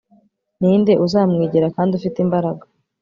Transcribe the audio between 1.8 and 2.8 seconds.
ufite imbaraga